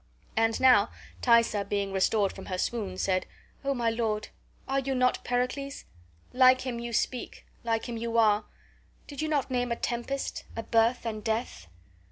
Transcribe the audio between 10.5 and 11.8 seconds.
a birth, and death?"